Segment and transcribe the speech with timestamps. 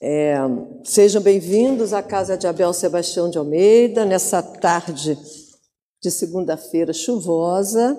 [0.00, 0.36] É,
[0.84, 5.18] sejam bem-vindos à casa de Abel Sebastião de Almeida, nessa tarde
[6.00, 7.98] de segunda-feira chuvosa,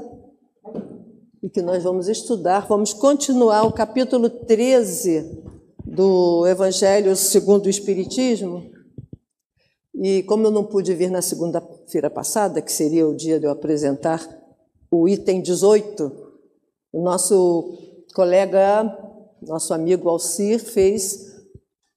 [1.43, 5.43] e que nós vamos estudar, vamos continuar o capítulo 13
[5.83, 8.63] do Evangelho segundo o Espiritismo.
[9.93, 13.51] E como eu não pude vir na segunda-feira passada, que seria o dia de eu
[13.51, 14.25] apresentar
[14.89, 16.09] o item 18,
[16.93, 17.77] o nosso
[18.15, 18.97] colega,
[19.41, 21.28] nosso amigo Alcir, fez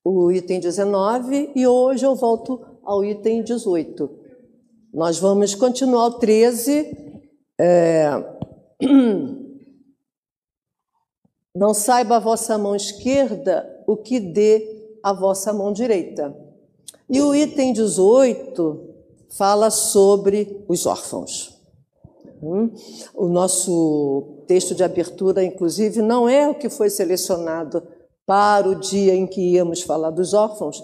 [0.03, 4.09] o item 19 e hoje eu volto ao item 18.
[4.93, 6.95] Nós vamos continuar o 13.
[7.59, 8.11] É...
[11.55, 16.35] Não saiba a vossa mão esquerda o que dê a vossa mão direita.
[17.09, 18.89] E o item 18
[19.29, 21.53] fala sobre os órfãos.
[22.41, 22.71] Hum?
[23.13, 27.83] O nosso texto de abertura, inclusive, não é o que foi selecionado
[28.25, 30.83] para o dia em que íamos falar dos órfãos,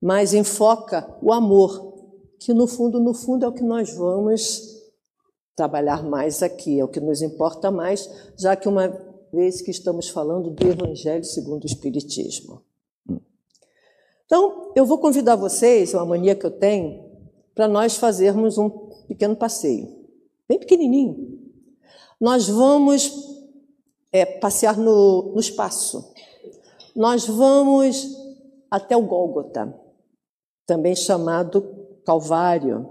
[0.00, 1.92] mas enfoca o amor,
[2.40, 4.72] que no fundo, no fundo é o que nós vamos
[5.54, 8.88] trabalhar mais aqui, é o que nos importa mais, já que uma
[9.32, 12.62] vez que estamos falando do Evangelho segundo o Espiritismo.
[14.26, 17.04] Então, eu vou convidar vocês, é uma mania que eu tenho,
[17.54, 18.70] para nós fazermos um
[19.06, 19.88] pequeno passeio,
[20.48, 21.38] bem pequenininho.
[22.20, 23.12] Nós vamos
[24.10, 26.12] é, passear no, no espaço
[26.94, 28.16] nós vamos
[28.70, 29.74] até o Gólgota,
[30.66, 32.88] também chamado Calvário.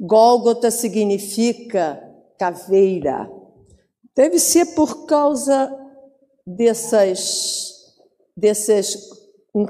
[0.00, 2.02] Gólgota significa
[2.38, 3.30] caveira.
[4.14, 5.70] Deve ser por causa
[6.46, 7.94] dessas,
[8.36, 9.10] dessas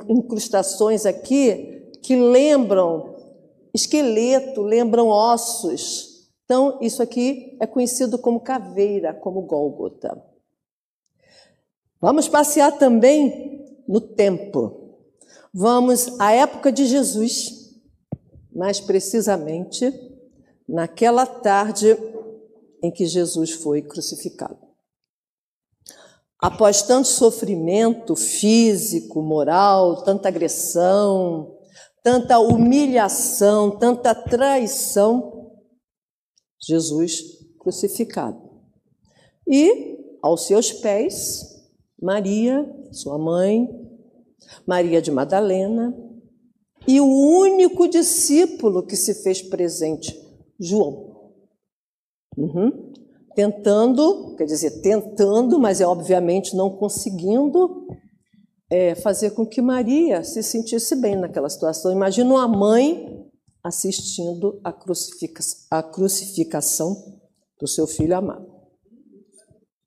[0.08, 3.14] incrustações aqui que lembram
[3.74, 6.30] esqueleto, lembram ossos.
[6.44, 10.22] Então, isso aqui é conhecido como caveira, como Gólgota.
[12.00, 14.98] Vamos passear também no tempo.
[15.52, 17.75] Vamos à época de Jesus,
[18.53, 19.92] mais precisamente
[20.69, 21.97] naquela tarde
[22.82, 24.59] em que Jesus foi crucificado.
[26.38, 31.56] Após tanto sofrimento físico, moral, tanta agressão,
[32.03, 35.50] tanta humilhação, tanta traição,
[36.60, 37.22] Jesus
[37.59, 38.50] crucificado.
[39.49, 41.56] E aos seus pés,
[42.00, 43.68] Maria, sua mãe,
[44.66, 45.94] Maria de Madalena,
[46.86, 50.14] e o único discípulo que se fez presente,
[50.60, 51.32] João.
[52.36, 52.92] Uhum.
[53.34, 57.86] Tentando, quer dizer, tentando, mas é obviamente não conseguindo
[58.70, 61.92] é, fazer com que Maria se sentisse bem naquela situação.
[61.92, 63.26] Imagina uma mãe
[63.62, 67.20] assistindo a, crucifica a crucificação
[67.60, 68.46] do seu filho amado.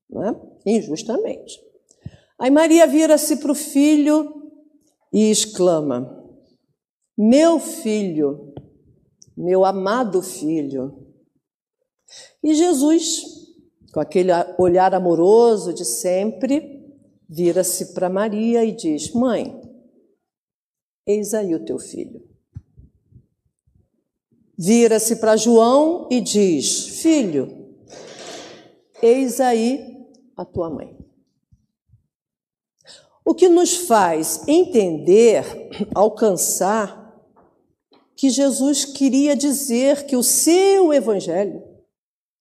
[0.09, 0.41] Não é?
[0.65, 1.69] Injustamente.
[2.39, 4.51] Aí Maria vira-se para o filho
[5.11, 6.25] e exclama:
[7.17, 8.53] Meu filho,
[9.35, 11.05] meu amado filho.
[12.41, 13.23] E Jesus,
[13.91, 16.79] com aquele olhar amoroso de sempre,
[17.27, 19.59] vira-se para Maria e diz: Mãe,
[21.06, 22.27] eis aí o teu filho.
[24.57, 27.75] Vira-se para João e diz: Filho,
[29.01, 30.07] eis aí
[30.38, 30.98] a tua mãe.
[33.29, 35.45] O que nos faz entender,
[35.94, 37.16] alcançar,
[38.16, 41.63] que Jesus queria dizer que o seu evangelho,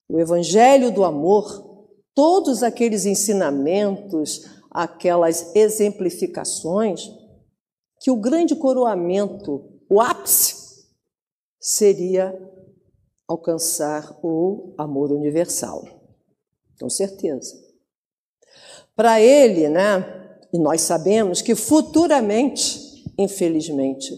[0.08, 7.10] o evangelho do amor, todos aqueles ensinamentos, aquelas exemplificações,
[8.00, 10.86] que o grande coroamento, o ápice,
[11.60, 12.34] seria
[13.28, 15.84] alcançar o amor universal.
[16.80, 17.62] Com certeza.
[18.96, 24.14] Para ele, né, e nós sabemos que futuramente, infelizmente,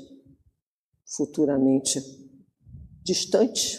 [1.17, 2.01] futuramente
[3.03, 3.79] distante,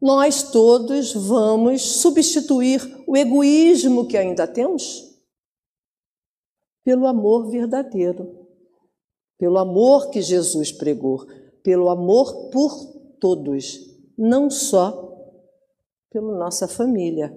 [0.00, 5.08] nós todos vamos substituir o egoísmo que ainda temos
[6.84, 8.46] pelo amor verdadeiro,
[9.36, 11.26] pelo amor que Jesus pregou,
[11.62, 12.72] pelo amor por
[13.20, 13.78] todos,
[14.16, 15.06] não só
[16.10, 17.36] pela nossa família,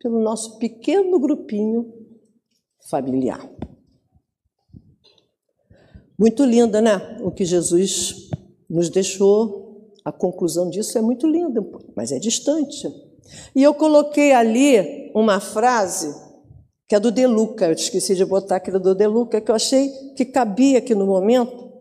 [0.00, 2.00] pelo nosso pequeno grupinho
[2.88, 3.48] familiar.
[6.18, 7.18] Muito linda, né?
[7.22, 8.30] O que Jesus
[8.68, 11.64] nos deixou, a conclusão disso é muito linda,
[11.96, 12.88] mas é distante.
[13.54, 16.14] E eu coloquei ali uma frase
[16.90, 19.54] que é do De Luca, eu esqueci de botar aquele do De Luca, que eu
[19.54, 21.72] achei que cabia aqui no momento.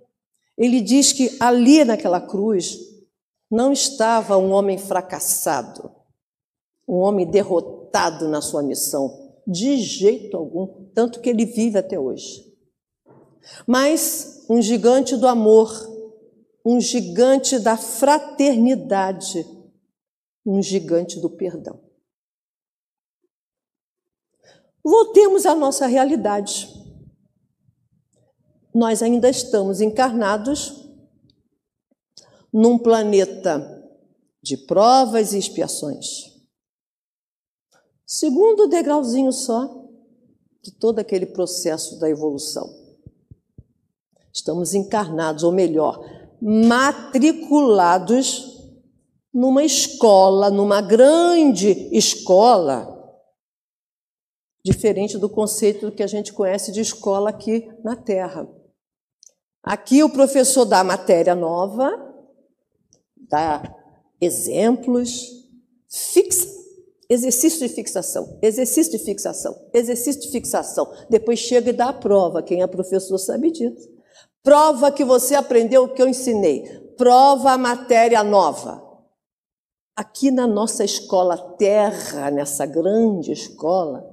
[0.56, 2.78] Ele diz que ali naquela cruz
[3.50, 5.92] não estava um homem fracassado,
[6.88, 12.48] um homem derrotado na sua missão, de jeito algum, tanto que ele vive até hoje.
[13.66, 15.72] mas um gigante do amor,
[16.64, 19.44] um gigante da fraternidade,
[20.46, 21.82] um gigante do perdão.
[24.84, 26.68] Voltemos à nossa realidade.
[28.74, 30.88] Nós ainda estamos encarnados
[32.54, 33.84] num planeta
[34.42, 36.39] de provas e expiações.
[38.12, 39.86] Segundo degrauzinho só
[40.64, 42.68] de todo aquele processo da evolução.
[44.34, 46.04] Estamos encarnados, ou melhor,
[46.42, 48.68] matriculados
[49.32, 52.98] numa escola, numa grande escola,
[54.66, 58.50] diferente do conceito que a gente conhece de escola aqui na Terra.
[59.62, 61.92] Aqui o professor dá matéria nova,
[63.16, 63.62] dá
[64.20, 65.48] exemplos,
[65.88, 66.49] fixa,
[67.10, 70.88] exercício de fixação, exercício de fixação, exercício de fixação.
[71.10, 72.44] Depois chega e dá a prova.
[72.44, 73.90] Quem é professor sabe disso.
[74.44, 76.64] Prova que você aprendeu o que eu ensinei.
[76.96, 78.88] Prova a matéria nova.
[79.96, 84.08] Aqui na nossa escola terra, nessa grande escola,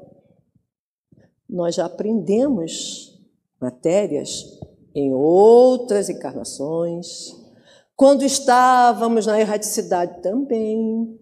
[1.48, 3.20] nós já aprendemos
[3.60, 4.58] matérias
[4.94, 7.36] em outras encarnações,
[7.94, 11.18] quando estávamos na erraticidade também,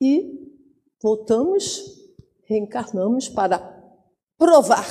[0.00, 0.41] e
[1.02, 1.82] voltamos,
[2.44, 3.58] reencarnamos para
[4.38, 4.86] provar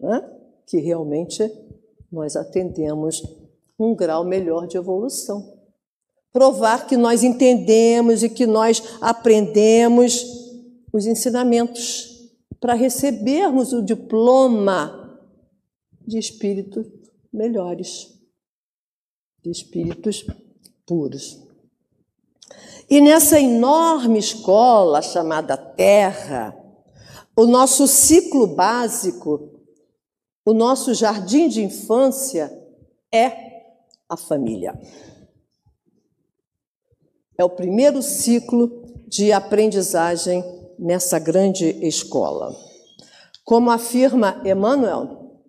[0.00, 0.20] né,
[0.66, 1.42] que realmente
[2.10, 3.22] nós atendemos
[3.78, 5.56] um grau melhor de evolução.
[6.32, 10.24] Provar que nós entendemos e que nós aprendemos
[10.92, 12.30] os ensinamentos
[12.60, 15.20] para recebermos o diploma
[16.06, 16.86] de espíritos
[17.32, 18.14] melhores,
[19.42, 20.24] de espíritos
[20.86, 21.47] puros.
[22.90, 26.56] E nessa enorme escola chamada Terra,
[27.36, 29.60] o nosso ciclo básico,
[30.44, 32.50] o nosso jardim de infância
[33.12, 33.30] é
[34.08, 34.80] a família.
[37.36, 40.42] É o primeiro ciclo de aprendizagem
[40.78, 42.56] nessa grande escola.
[43.44, 45.42] Como afirma Emmanuel,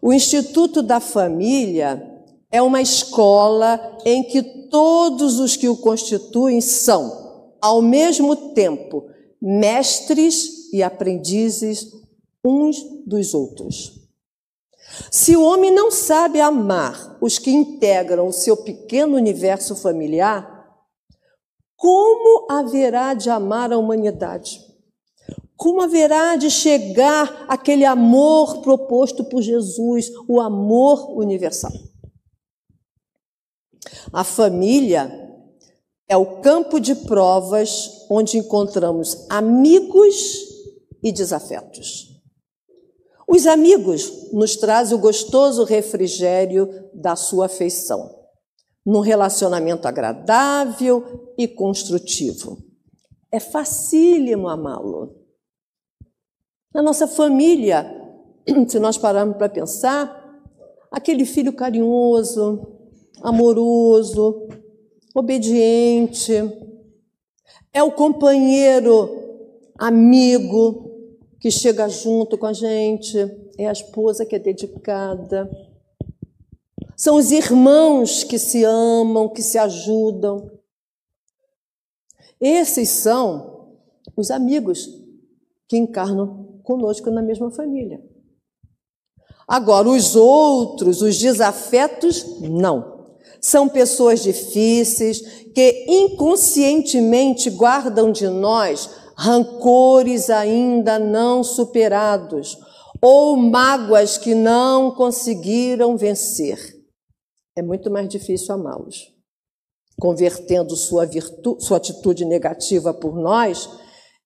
[0.00, 2.19] o Instituto da Família
[2.50, 9.08] é uma escola em que todos os que o constituem são, ao mesmo tempo,
[9.40, 11.92] mestres e aprendizes
[12.44, 12.76] uns
[13.06, 14.00] dos outros.
[15.10, 20.58] Se o homem não sabe amar os que integram o seu pequeno universo familiar,
[21.76, 24.60] como haverá de amar a humanidade?
[25.56, 31.72] Como haverá de chegar aquele amor proposto por Jesus, o amor universal?
[34.12, 35.10] A família
[36.08, 40.14] é o campo de provas onde encontramos amigos
[41.02, 42.08] e desafetos.
[43.28, 48.20] Os amigos nos trazem o gostoso refrigério da sua afeição
[48.84, 52.58] num relacionamento agradável e construtivo.
[53.30, 55.14] É facílimo amá-lo.
[56.74, 57.86] Na nossa família,
[58.68, 60.40] se nós pararmos para pensar,
[60.90, 62.79] aquele filho carinhoso,
[63.22, 64.48] amoroso,
[65.14, 66.32] obediente,
[67.72, 69.08] é o companheiro
[69.78, 70.90] amigo
[71.38, 73.16] que chega junto com a gente,
[73.58, 75.50] é a esposa que é dedicada,
[77.00, 80.50] são os irmãos que se amam, que se ajudam.
[82.38, 83.78] Esses são
[84.14, 84.86] os amigos
[85.66, 88.06] que encarnam conosco na mesma família.
[89.48, 92.89] Agora, os outros, os desafetos, não.
[93.40, 95.20] São pessoas difíceis
[95.54, 102.58] que inconscientemente guardam de nós rancores ainda não superados
[103.02, 106.80] ou mágoas que não conseguiram vencer
[107.60, 109.12] é muito mais difícil amá-los.
[110.00, 113.68] Convertendo sua, virtude, sua atitude negativa por nós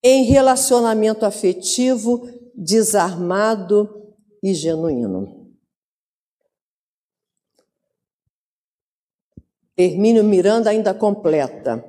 [0.02, 3.88] em relacionamento afetivo desarmado
[4.42, 5.43] e genuíno.
[9.76, 11.84] Hermínio Miranda ainda completa: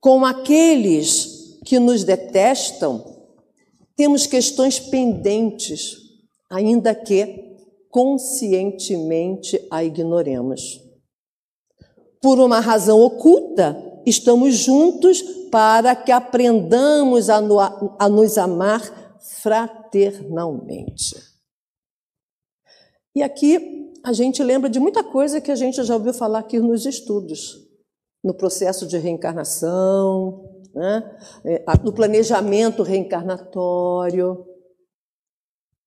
[0.00, 3.24] com aqueles que nos detestam,
[3.96, 5.96] temos questões pendentes,
[6.50, 7.54] ainda que
[7.90, 10.80] conscientemente a ignoremos.
[12.20, 21.14] Por uma razão oculta, estamos juntos para que aprendamos a, no, a nos amar fraternalmente.
[23.14, 26.60] E aqui a gente lembra de muita coisa que a gente já ouviu falar aqui
[26.60, 27.66] nos estudos,
[28.22, 31.18] no processo de reencarnação, né?
[31.42, 34.46] É, no planejamento reencarnatório.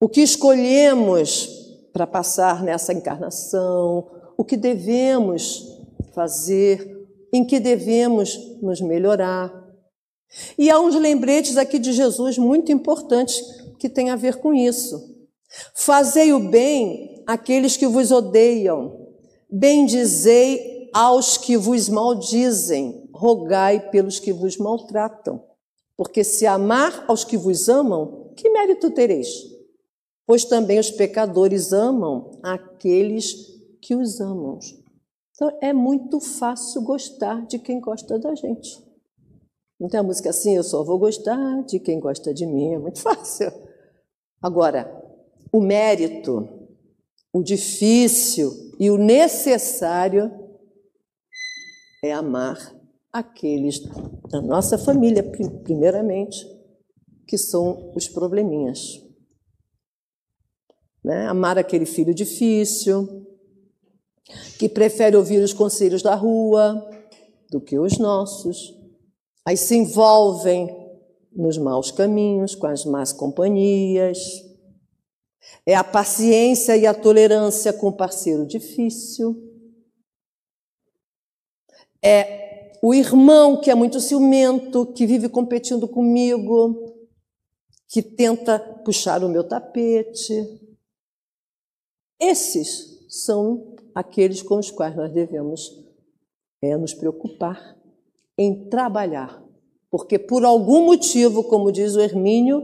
[0.02, 1.48] o que escolhemos
[1.94, 5.64] para passar nessa encarnação, o que devemos
[6.14, 9.52] fazer, em que devemos nos melhorar.
[10.58, 13.42] E há uns lembretes aqui de Jesus muito importantes
[13.80, 15.16] que têm a ver com isso.
[15.76, 19.08] Fazei o bem àqueles que vos odeiam,
[19.50, 25.44] bendizei aos que vos maldizem, rogai pelos que vos maltratam.
[25.98, 29.28] Porque se amar aos que vos amam, que mérito tereis?
[30.26, 33.36] Pois também os pecadores amam aqueles
[33.82, 34.60] que os amam.
[35.36, 38.82] Então é muito fácil gostar de quem gosta da gente.
[39.80, 42.80] Não tem a música assim, eu só vou gostar de quem gosta de mim, é
[42.80, 43.52] muito fácil.
[44.42, 44.92] Agora,
[45.52, 46.57] o mérito,
[47.34, 50.32] o difícil e o necessário
[52.04, 52.76] é amar
[53.12, 53.80] aqueles
[54.30, 55.24] da nossa família,
[55.64, 56.46] primeiramente,
[57.28, 59.04] que são os probleminhas.
[61.04, 61.28] Né?
[61.28, 63.26] Amar aquele filho difícil,
[64.60, 66.86] que prefere ouvir os conselhos da rua
[67.50, 68.76] do que os nossos,
[69.46, 70.68] aí se envolvem
[71.32, 74.18] nos maus caminhos, com as más companhias.
[75.68, 79.36] É a paciência e a tolerância com o parceiro difícil.
[82.02, 86.96] É o irmão que é muito ciumento, que vive competindo comigo,
[87.90, 90.34] que tenta puxar o meu tapete.
[92.18, 95.86] Esses são aqueles com os quais nós devemos
[96.62, 97.78] é, nos preocupar
[98.38, 99.44] em trabalhar,
[99.92, 102.62] porque por algum motivo, como diz o Hermínio,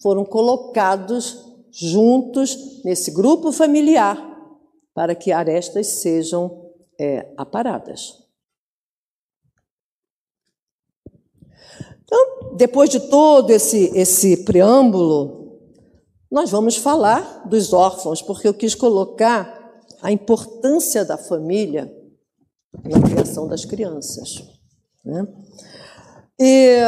[0.00, 4.16] foram colocados juntos nesse grupo familiar
[4.94, 8.28] para que arestas sejam é, aparadas.
[12.04, 15.60] Então, depois de todo esse, esse preâmbulo,
[16.30, 19.58] nós vamos falar dos órfãos, porque eu quis colocar
[20.02, 21.94] a importância da família
[22.84, 24.42] na criação das crianças.
[25.04, 25.26] Né?
[26.40, 26.78] E,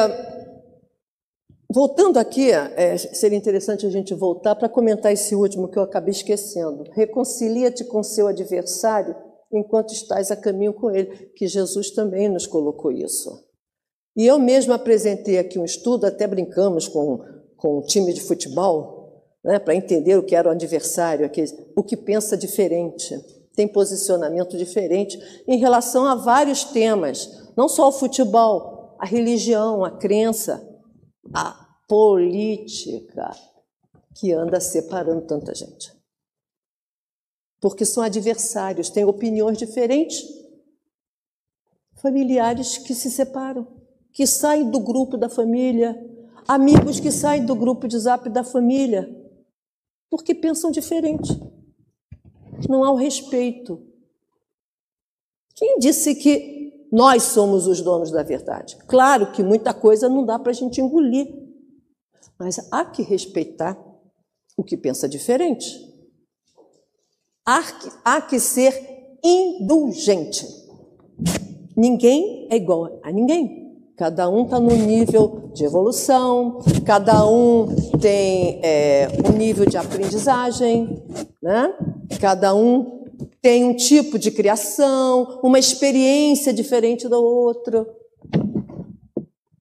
[1.70, 6.10] voltando aqui, é, seria interessante a gente voltar para comentar esse último que eu acabei
[6.10, 6.84] esquecendo.
[6.92, 9.14] Reconcilia-te com seu adversário
[9.52, 13.48] enquanto estás a caminho com ele, que Jesus também nos colocou isso.
[14.16, 17.20] E eu mesmo apresentei aqui um estudo, até brincamos com,
[17.56, 19.00] com um time de futebol,
[19.44, 21.44] né, para entender o que era o adversário, aqui,
[21.76, 23.16] o que pensa diferente,
[23.54, 29.90] tem posicionamento diferente em relação a vários temas, não só o futebol, a religião, a
[29.90, 30.69] crença,
[31.32, 31.52] a
[31.88, 33.30] política,
[34.14, 35.92] que anda separando tanta gente.
[37.60, 40.22] Porque são adversários, têm opiniões diferentes,
[41.94, 43.80] familiares que se separam
[44.12, 45.96] que saem do grupo da família,
[46.46, 49.08] amigos que saem do grupo de zap da família,
[50.10, 51.30] porque pensam diferente.
[52.68, 53.86] Não há o respeito.
[55.54, 58.76] Quem disse que nós somos os donos da verdade?
[58.86, 61.28] Claro que muita coisa não dá para a gente engolir,
[62.38, 63.78] mas há que respeitar
[64.56, 65.88] o que pensa diferente.
[67.46, 70.46] Há que, há que ser indulgente.
[71.76, 73.60] Ninguém é igual a ninguém.
[73.96, 77.66] Cada um está no nível de evolução, cada um
[78.00, 81.04] tem é, um nível de aprendizagem,
[81.42, 81.74] né?
[82.18, 82.99] cada um
[83.40, 87.86] tem um tipo de criação, uma experiência diferente do outro.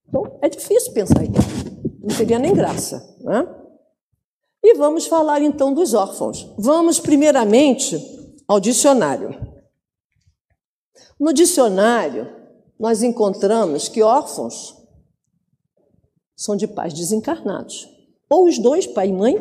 [0.08, 1.70] Então, é difícil pensar isso.
[2.00, 3.16] Não teria nem graça.
[3.20, 3.46] Né?
[4.62, 6.52] E vamos falar então dos órfãos.
[6.58, 7.96] Vamos primeiramente
[8.46, 9.34] ao dicionário.
[11.18, 12.34] No dicionário,
[12.78, 14.76] nós encontramos que órfãos
[16.34, 17.88] são de pais desencarnados.
[18.28, 19.36] Ou os dois, pai e mãe,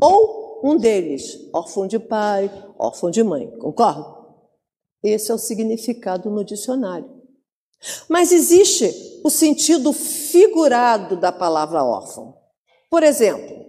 [0.00, 3.50] ou um deles, órfão de pai, órfão de mãe.
[3.58, 4.18] Concorda?
[5.02, 7.08] Esse é o significado no dicionário.
[8.08, 12.34] Mas existe o sentido figurado da palavra órfão.
[12.90, 13.66] Por exemplo,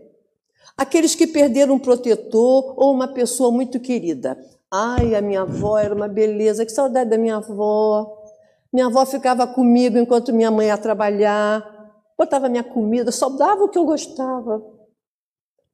[0.76, 4.38] aqueles que perderam um protetor ou uma pessoa muito querida.
[4.72, 8.18] Ai, a minha avó era uma beleza, que saudade da minha avó.
[8.72, 11.64] Minha avó ficava comigo enquanto minha mãe ia trabalhar,
[12.18, 14.64] botava minha comida, só dava o que eu gostava.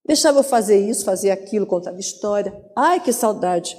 [0.06, 2.54] Deixava eu fazer isso, fazer aquilo, contava história.
[2.76, 3.78] Ai, que saudade!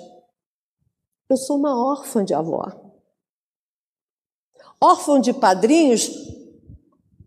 [1.28, 2.64] Eu sou uma órfã de avó.
[4.80, 6.08] Órfã de padrinhos,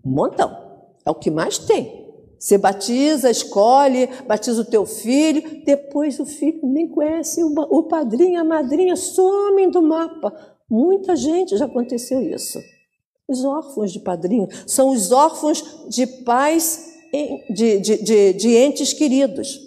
[0.06, 0.70] um montão.
[1.06, 2.08] É o que mais tem.
[2.38, 8.46] Você batiza, escolhe, batiza o teu filho, depois o filho nem conhece o padrinho, a
[8.46, 10.34] madrinha somem do mapa.
[10.70, 12.60] Muita gente já aconteceu isso.
[13.28, 16.89] Os órfãos de padrinho são os órfãos de pais
[17.50, 19.60] de, de, de, de entes queridos.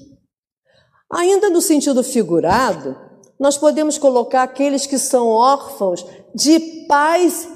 [1.10, 2.96] Ainda no sentido figurado,
[3.38, 7.48] nós podemos colocar aqueles que são órfãos de pais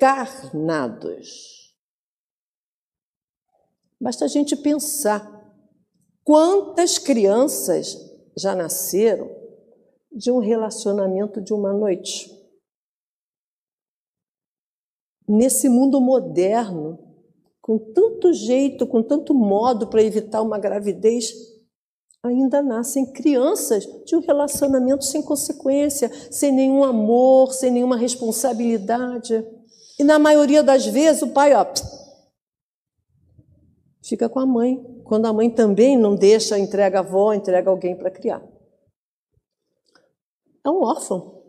[0.00, 1.28] encarnados.
[4.00, 5.38] Basta a gente pensar
[6.24, 7.96] quantas crianças
[8.36, 9.30] já nasceram
[10.10, 12.30] de um relacionamento de uma noite.
[15.28, 17.09] Nesse mundo moderno,
[17.60, 21.32] com tanto jeito, com tanto modo para evitar uma gravidez,
[22.22, 29.44] ainda nascem crianças de um relacionamento sem consequência, sem nenhum amor, sem nenhuma responsabilidade.
[29.98, 31.66] E na maioria das vezes o pai, ó,
[34.02, 37.96] fica com a mãe, quando a mãe também não deixa, entrega a avó, entrega alguém
[37.96, 38.42] para criar.
[40.64, 41.42] É um órfão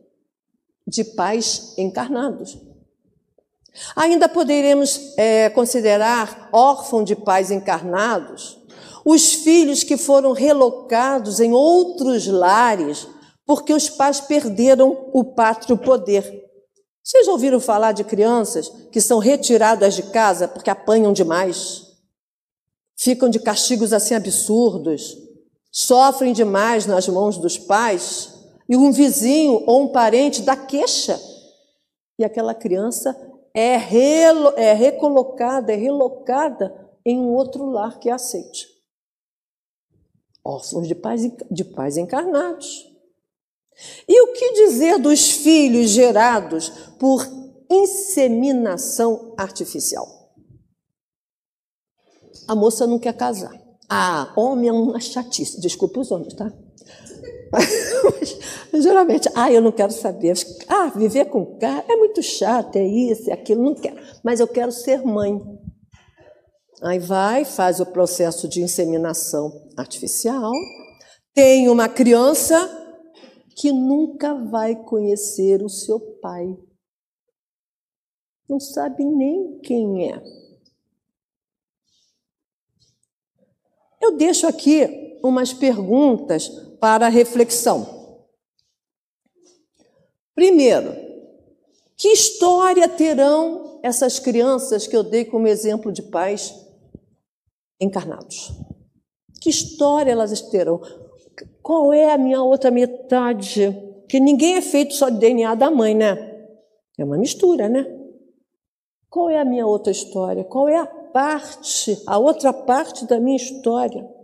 [0.87, 2.57] de pais encarnados.
[3.95, 8.61] Ainda poderemos é, considerar órfão de pais encarnados
[9.03, 13.07] os filhos que foram relocados em outros lares
[13.45, 16.49] porque os pais perderam o pátrio poder.
[17.03, 21.87] Vocês ouviram falar de crianças que são retiradas de casa porque apanham demais?
[22.95, 25.17] Ficam de castigos assim absurdos,
[25.71, 28.29] sofrem demais nas mãos dos pais
[28.69, 31.19] e um vizinho ou um parente dá queixa
[32.19, 33.17] e aquela criança
[33.53, 38.71] é, relo, é recolocada, é relocada em um outro lar que a aceite
[40.43, 42.87] órfãos de pais, de pais encarnados.
[44.07, 47.25] E o que dizer dos filhos gerados por
[47.69, 50.07] inseminação artificial?
[52.47, 53.59] A moça não quer casar.
[53.89, 55.59] Ah, homem é uma chatice.
[55.59, 56.51] Desculpe os homens, tá?
[58.73, 60.33] Geralmente, ah, eu não quero saber.
[60.67, 63.97] Ah, viver com cara é muito chato, é isso, é aquilo, não quero.
[64.23, 65.39] Mas eu quero ser mãe.
[66.81, 70.51] Aí vai, faz o processo de inseminação artificial,
[71.33, 72.57] tem uma criança
[73.55, 76.57] que nunca vai conhecer o seu pai.
[78.49, 80.21] Não sabe nem quem é.
[84.01, 86.49] Eu deixo aqui umas perguntas
[86.81, 88.27] para reflexão.
[90.33, 90.95] Primeiro,
[91.95, 96.51] que história terão essas crianças que eu dei como exemplo de pais
[97.79, 98.51] encarnados?
[99.39, 100.81] Que história elas terão?
[101.61, 103.77] Qual é a minha outra metade?
[104.09, 106.47] Que ninguém é feito só de DNA da mãe, né?
[106.97, 107.85] É uma mistura, né?
[109.07, 110.43] Qual é a minha outra história?
[110.43, 114.20] Qual é a parte, a outra parte da minha história?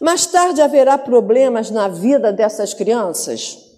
[0.00, 3.70] Mais tarde haverá problemas na vida dessas crianças?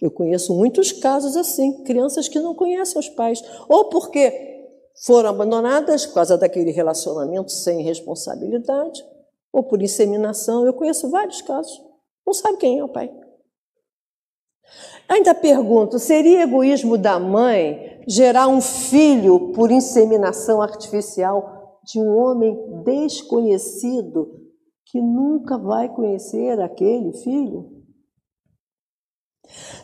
[0.00, 4.56] Eu conheço muitos casos assim, crianças que não conhecem os pais, ou porque
[5.04, 9.04] foram abandonadas por causa daquele relacionamento sem responsabilidade
[9.52, 10.66] ou por inseminação.
[10.66, 11.82] Eu conheço vários casos.
[12.26, 13.10] Não sabe quem é o pai.
[15.08, 21.55] Ainda pergunto: seria egoísmo da mãe gerar um filho por inseminação artificial
[21.86, 24.44] de um homem desconhecido
[24.84, 27.84] que nunca vai conhecer aquele filho?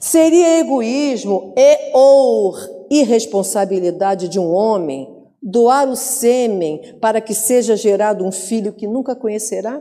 [0.01, 2.55] Seria egoísmo e ou
[2.91, 5.09] irresponsabilidade de um homem
[5.41, 9.81] doar o sêmen para que seja gerado um filho que nunca conhecerá?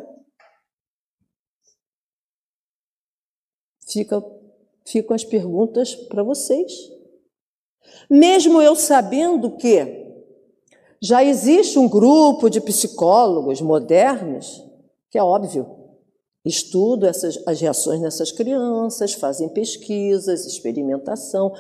[3.87, 4.23] Fica,
[4.85, 6.71] ficam as perguntas para vocês.
[8.09, 10.00] Mesmo eu sabendo que
[11.01, 14.63] já existe um grupo de psicólogos modernos,
[15.09, 15.81] que é óbvio,
[16.43, 21.53] Estudo essas, as reações nessas crianças, fazem pesquisas, experimentação,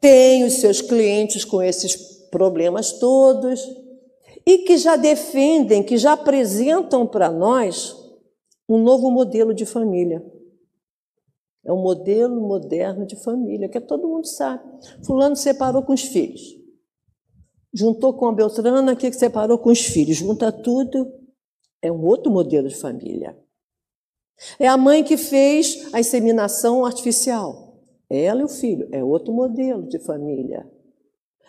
[0.00, 1.94] tem os seus clientes com esses
[2.30, 3.60] problemas todos
[4.46, 7.94] e que já defendem, que já apresentam para nós
[8.66, 10.24] um novo modelo de família.
[11.62, 14.62] É um modelo moderno de família, que todo mundo sabe.
[15.04, 16.63] Fulano separou com os filhos.
[17.74, 20.16] Juntou com a Beltrana, que separou com os filhos.
[20.16, 21.12] Junta tudo,
[21.82, 23.36] é um outro modelo de família.
[24.58, 27.82] É a mãe que fez a inseminação artificial.
[28.08, 28.88] Ela e o filho.
[28.92, 30.70] É outro modelo de família.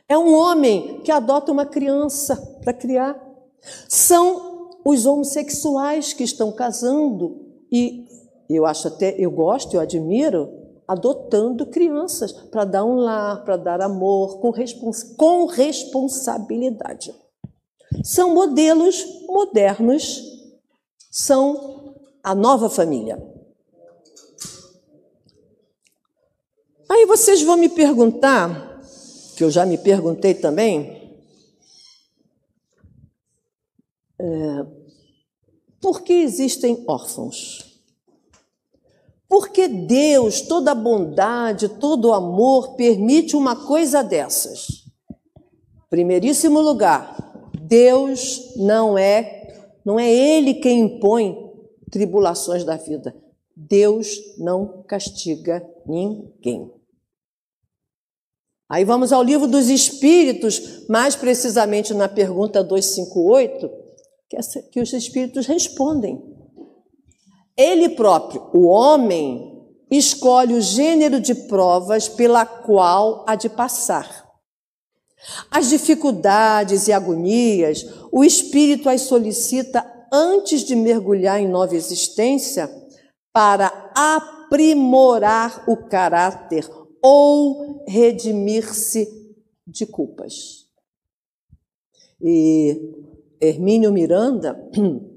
[0.08, 3.20] É um homem que adota uma criança para criar.
[3.88, 8.06] São os homossexuais que estão casando e
[8.50, 13.82] eu acho até, eu gosto, eu admiro, adotando crianças para dar um lar, para dar
[13.82, 17.13] amor, com, respons com responsabilidade.
[18.04, 20.21] São modelos modernos,
[21.12, 23.21] são a nova família.
[26.89, 28.82] Aí vocês vão me perguntar,
[29.36, 31.19] que eu já me perguntei também,
[34.19, 34.65] é,
[35.82, 37.64] por que existem órfãos?
[39.28, 44.86] Porque Deus, toda bondade, todo amor, permite uma coisa dessas.
[45.90, 51.36] Primeiríssimo lugar, Deus não é, não é Ele quem impõe
[51.92, 53.16] tribulações da vida.
[53.56, 56.72] Deus não castiga ninguém.
[58.70, 63.70] Aí vamos ao livro dos Espíritos, mais precisamente na pergunta 258,
[64.28, 66.35] que, essa, que os Espíritos respondem.
[67.58, 69.56] Ele próprio, o homem,
[69.89, 74.26] escolhe o gênero de provas pela qual há de passar.
[75.50, 82.70] As dificuldades e agonias, o espírito as solicita antes de mergulhar em nova existência
[83.34, 86.70] para aprimorar o caráter
[87.02, 89.08] ou redimir-se
[89.65, 90.68] de culpas.
[92.22, 92.94] E
[93.41, 94.58] Hermínio Miranda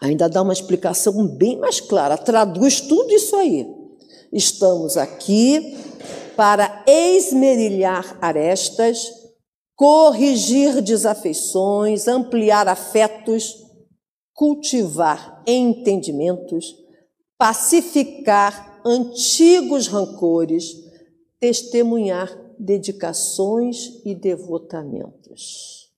[0.00, 3.66] ainda dá uma explicação bem mais clara, traduz tudo isso aí.
[4.32, 5.76] Estamos aqui
[6.36, 9.10] para esmerilhar arestas,
[9.74, 13.64] corrigir desafeições, ampliar afetos,
[14.32, 16.74] cultivar entendimentos,
[17.38, 20.72] pacificar antigos rancores,
[21.40, 22.28] testemunhar
[22.58, 25.90] dedicações e devotamentos.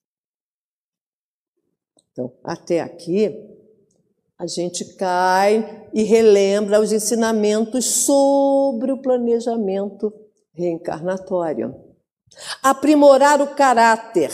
[2.11, 3.48] Então, até aqui,
[4.39, 10.13] a gente cai e relembra os ensinamentos sobre o planejamento
[10.53, 11.75] reencarnatório.
[12.63, 14.31] Aprimorar o caráter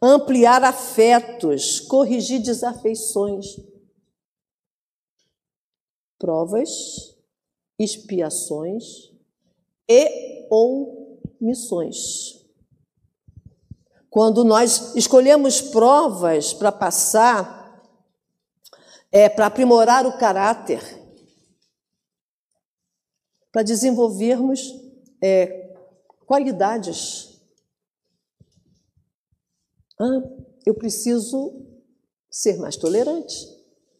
[0.00, 3.56] ampliar afetos, corrigir desafeições.
[6.18, 7.16] Provas,
[7.78, 9.12] expiações
[9.88, 12.35] e ou missões.
[14.16, 17.86] Quando nós escolhemos provas para passar,
[19.12, 20.80] é para aprimorar o caráter,
[23.52, 24.72] para desenvolvermos
[25.22, 25.76] é,
[26.24, 27.38] qualidades
[30.00, 30.22] ah,
[30.64, 31.66] eu preciso
[32.30, 33.36] ser mais tolerante,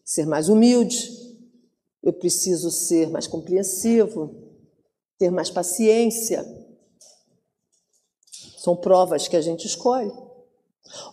[0.03, 1.11] ser mais humilde,
[2.03, 4.35] eu preciso ser mais compreensivo,
[5.19, 6.43] ter mais paciência.
[8.67, 10.13] São provas que a gente escolhe.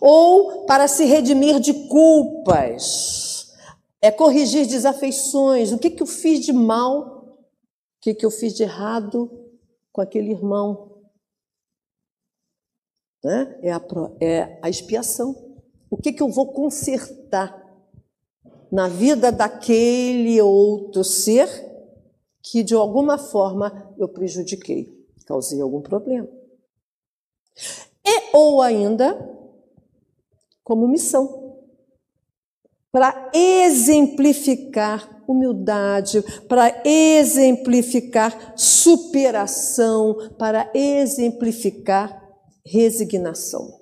[0.01, 3.53] Ou para se redimir de culpas,
[4.01, 5.71] é corrigir desafeições.
[5.71, 7.37] O que, que eu fiz de mal?
[7.37, 9.29] O que, que eu fiz de errado
[9.91, 10.93] com aquele irmão?
[13.23, 13.55] né?
[13.61, 13.81] é, a,
[14.19, 15.35] é a expiação.
[15.91, 17.71] O que, que eu vou consertar
[18.71, 21.47] na vida daquele outro ser
[22.41, 24.91] que de alguma forma eu prejudiquei,
[25.27, 26.27] causei algum problema?
[28.05, 29.17] E ou ainda
[30.63, 31.43] como missão
[32.91, 42.21] para exemplificar humildade, para exemplificar superação, para exemplificar
[42.65, 43.81] resignação.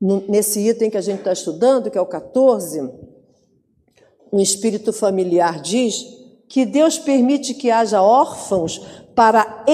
[0.00, 2.80] Nesse item que a gente está estudando, que é o 14,
[4.32, 6.04] o espírito familiar diz
[6.48, 8.78] que Deus permite que haja órfãos
[9.14, 9.64] para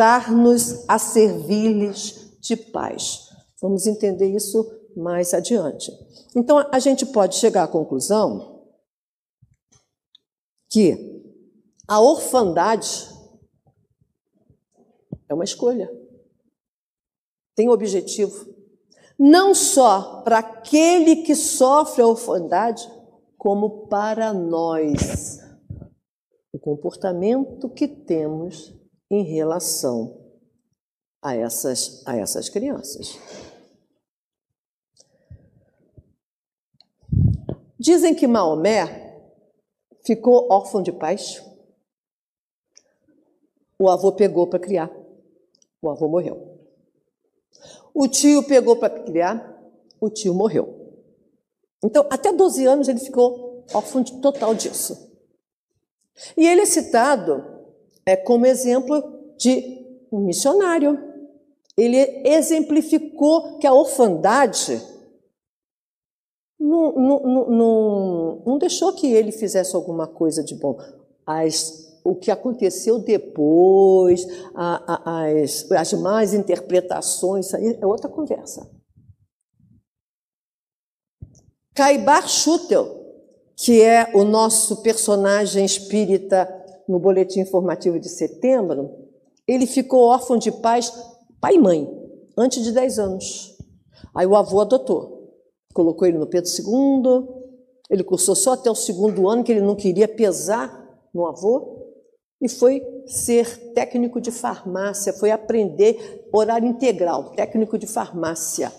[0.00, 3.28] exortar-nos a servir-lhes de paz.
[3.60, 4.64] Vamos entender isso
[4.96, 5.92] mais adiante.
[6.34, 8.64] Então, a gente pode chegar à conclusão
[10.70, 11.22] que
[11.86, 13.08] a orfandade
[15.28, 15.90] é uma escolha
[17.54, 18.54] tem objetivo,
[19.18, 22.90] não só para aquele que sofre a orfandade,
[23.36, 25.40] como para nós.
[26.50, 28.79] O comportamento que temos
[29.10, 30.16] em relação
[31.20, 33.18] a essas, a essas crianças.
[37.78, 39.10] Dizem que Maomé
[40.04, 41.42] ficou órfão de pais.
[43.78, 44.90] O avô pegou para criar.
[45.82, 46.58] O avô morreu.
[47.94, 49.58] O tio pegou para criar,
[50.00, 50.94] o tio morreu.
[51.82, 55.10] Então, até 12 anos ele ficou órfão total disso.
[56.36, 57.49] E ele é citado
[58.10, 59.02] é, como exemplo
[59.38, 60.98] de um missionário.
[61.76, 61.96] Ele
[62.26, 64.82] exemplificou que a orfandade
[66.58, 70.76] não, não, não, não deixou que ele fizesse alguma coisa de bom.
[71.24, 78.08] As o que aconteceu depois, a, a, as, as más interpretações, isso aí é outra
[78.08, 78.70] conversa.
[81.74, 82.88] Caibar Schutel,
[83.54, 86.59] que é o nosso personagem espírita
[86.90, 88.90] no boletim informativo de setembro,
[89.46, 90.92] ele ficou órfão de pais,
[91.40, 91.88] pai e mãe,
[92.36, 93.56] antes de 10 anos.
[94.12, 95.36] Aí o avô adotou,
[95.72, 97.28] colocou ele no Pedro II,
[97.88, 101.78] ele cursou só até o segundo ano, que ele não queria pesar no avô,
[102.40, 108.72] e foi ser técnico de farmácia, foi aprender horário integral, técnico de farmácia.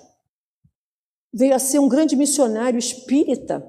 [1.34, 3.66] Veio a ser um grande missionário espírita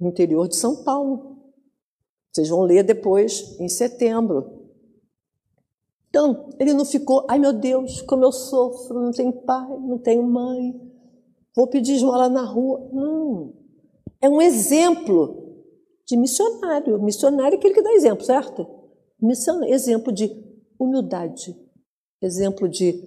[0.00, 1.35] no interior de São Paulo.
[2.36, 4.68] Vocês vão ler depois, em setembro.
[6.10, 10.22] Então, ele não ficou, ai meu Deus, como eu sofro, não tenho pai, não tenho
[10.22, 10.78] mãe,
[11.54, 12.90] vou pedir esmola na rua.
[12.92, 13.54] Não.
[14.20, 15.64] É um exemplo
[16.04, 17.02] de missionário.
[17.02, 18.66] Missionário é aquele que dá exemplo, certo?
[19.18, 20.30] Missionário, exemplo de
[20.78, 21.56] humildade,
[22.20, 23.02] exemplo de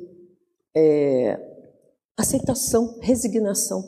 [0.75, 1.39] é,
[2.17, 3.83] aceitação, resignação.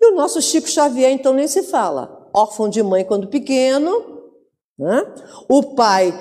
[0.00, 2.23] E o nosso Chico Xavier, então, nem se fala.
[2.34, 3.90] Órfão de mãe quando pequeno,
[4.78, 5.02] né?
[5.48, 6.12] o pai,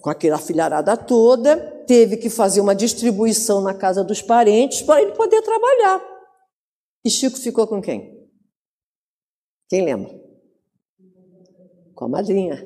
[0.00, 5.12] com aquela filharada toda, teve que fazer uma distribuição na casa dos parentes para ele
[5.12, 6.02] poder trabalhar.
[7.04, 8.18] E Chico ficou com quem?
[9.68, 10.18] Quem lembra?
[11.94, 12.56] Com a madrinha,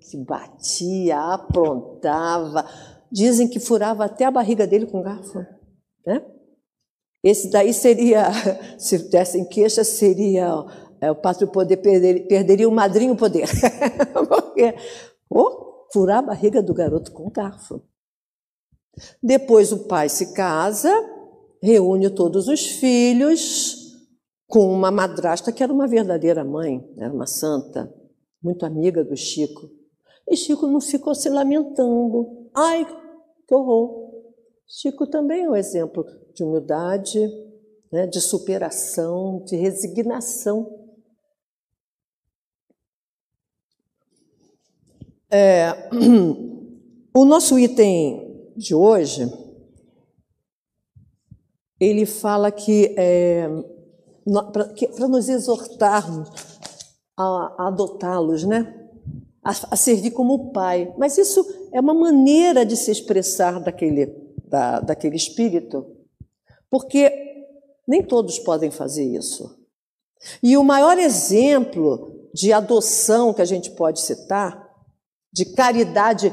[0.00, 2.68] que batia, aprontava.
[3.10, 5.38] Dizem que furava até a barriga dele com garfo.
[6.06, 6.24] Né?
[7.22, 8.24] Esse daí seria,
[8.78, 10.46] se dessem queixa, seria
[11.04, 13.46] é, o pátrio poder perder, perderia o madrinho poder.
[14.28, 14.74] Porque,
[15.28, 17.82] oh, furar a barriga do garoto com garfo.
[19.22, 20.90] Depois o pai se casa,
[21.62, 23.82] reúne todos os filhos
[24.46, 27.92] com uma madrasta que era uma verdadeira mãe, era uma santa,
[28.42, 29.70] muito amiga do Chico.
[30.28, 32.48] E Chico não ficou se lamentando.
[32.54, 32.86] Ai,
[33.46, 34.12] que horror!
[34.66, 37.20] Chico também é um exemplo de humildade,
[37.92, 40.83] né, de superação, de resignação.
[45.34, 45.88] É,
[47.12, 49.28] o nosso item de hoje,
[51.80, 53.48] ele fala que é,
[54.96, 56.30] para nos exortarmos
[57.16, 58.80] a, a adotá-los, né?
[59.42, 60.94] A, a, servir como pai.
[60.96, 64.06] Mas isso é uma maneira de se expressar daquele,
[64.46, 65.94] da, daquele espírito
[66.70, 67.08] porque
[67.86, 69.64] nem todos podem fazer isso.
[70.42, 74.63] E o maior exemplo de adoção que a gente pode citar,
[75.34, 76.32] de caridade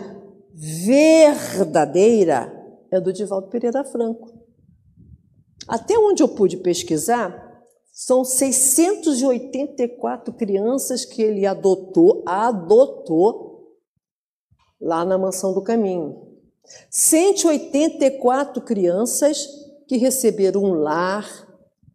[0.53, 2.53] verdadeira,
[2.91, 4.31] é do Divaldo Pereira Franco.
[5.67, 13.79] Até onde eu pude pesquisar, são 684 crianças que ele adotou, adotou
[14.79, 16.27] lá na Mansão do Caminho.
[16.91, 19.47] 184 crianças
[19.87, 21.27] que receberam um lar,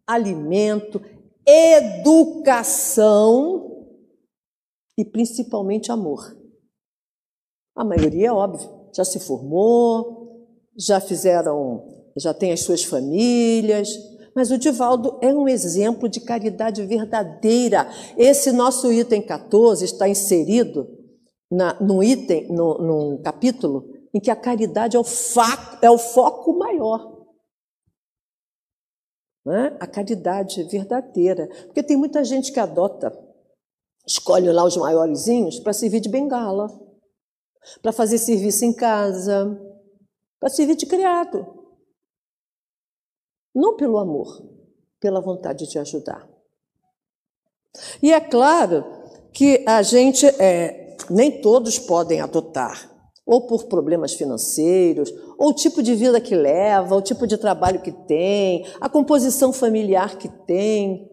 [0.05, 1.01] alimento,
[1.45, 3.07] educação
[4.97, 6.36] e principalmente amor.
[7.77, 13.89] A maioria, óbvio, já se formou, já fizeram, já tem as suas famílias,
[14.35, 17.87] mas o Divaldo é um exemplo de caridade verdadeira.
[18.17, 20.87] Esse nosso item 14 está inserido
[21.51, 25.05] na, no item, no, num capítulo em que a caridade é o,
[25.81, 27.17] é o foco maior
[29.47, 29.77] né?
[29.79, 31.47] a caridade verdadeira.
[31.65, 33.17] Porque tem muita gente que adota,
[34.05, 36.67] escolhe lá os maiorzinhos para servir de bengala,
[37.81, 39.59] para fazer serviço em casa,
[40.39, 41.45] para servir de criado.
[43.53, 44.27] Não pelo amor,
[44.99, 46.27] pela vontade de ajudar.
[48.01, 48.85] E é claro
[49.33, 55.83] que a gente, é, nem todos podem adotar ou por problemas financeiros, ou o tipo
[55.83, 61.11] de vida que leva, o tipo de trabalho que tem, a composição familiar que tem.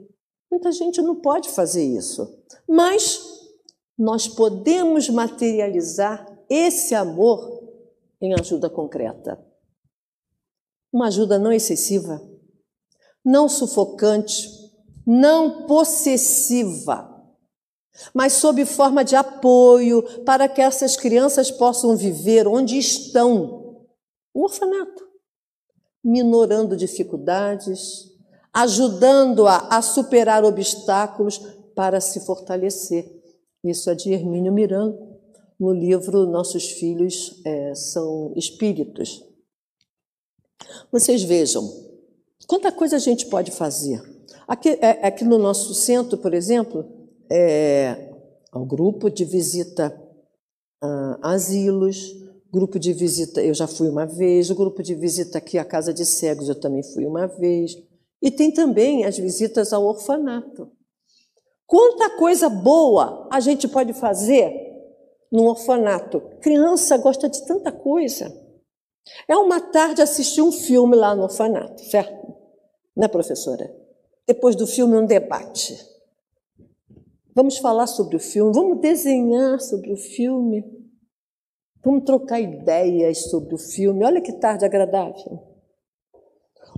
[0.48, 2.32] Muita gente não pode fazer isso.
[2.68, 3.20] Mas
[3.98, 7.62] nós podemos materializar esse amor
[8.20, 9.44] em ajuda concreta.
[10.92, 12.22] Uma ajuda não excessiva,
[13.24, 14.48] não sufocante,
[15.06, 17.14] não possessiva
[18.12, 23.86] mas sob forma de apoio para que essas crianças possam viver onde estão
[24.32, 25.06] o orfanato,
[26.02, 28.10] minorando dificuldades,
[28.52, 31.38] ajudando-a a superar obstáculos
[31.74, 33.10] para se fortalecer.
[33.62, 34.98] Isso é de Hermínio Miranda,
[35.64, 39.24] no livro Nossos Filhos é, São Espíritos.
[40.92, 41.66] Vocês vejam,
[42.46, 44.02] quanta coisa a gente pode fazer.
[44.46, 46.84] Aqui, é, aqui no nosso centro, por exemplo,
[47.32, 48.12] é,
[48.52, 49.98] ao grupo de visita
[50.82, 52.14] a asilos,
[52.52, 55.94] grupo de visita, eu já fui uma vez, o grupo de visita aqui à Casa
[55.94, 57.74] de Cegos eu também fui uma vez,
[58.20, 60.70] e tem também as visitas ao orfanato.
[61.66, 64.63] Quanta coisa boa a gente pode fazer
[65.30, 66.20] no orfanato.
[66.40, 68.32] Criança gosta de tanta coisa.
[69.28, 72.34] É uma tarde assistir um filme lá no orfanato, certo?
[72.96, 73.74] Né, professora?
[74.26, 75.78] Depois do filme, um debate.
[77.34, 80.64] Vamos falar sobre o filme, vamos desenhar sobre o filme,
[81.84, 84.04] vamos trocar ideias sobre o filme.
[84.04, 85.42] Olha que tarde agradável.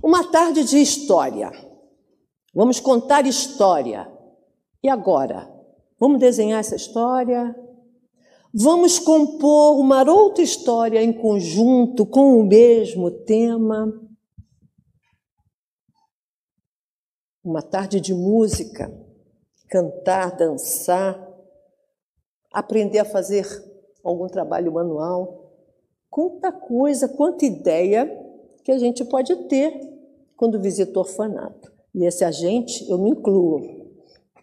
[0.03, 1.51] Uma tarde de história.
[2.53, 4.11] Vamos contar história.
[4.83, 5.47] E agora?
[5.99, 7.55] Vamos desenhar essa história?
[8.59, 13.93] Vamos compor uma outra história em conjunto com o mesmo tema?
[17.43, 18.91] Uma tarde de música,
[19.69, 21.23] cantar, dançar,
[22.51, 23.45] aprender a fazer
[24.03, 25.53] algum trabalho manual.
[26.09, 28.09] Quanta coisa, quanta ideia
[28.63, 29.71] que a gente pode ter
[30.35, 31.71] quando visita o orfanato.
[31.93, 33.93] E esse agente, eu me incluo.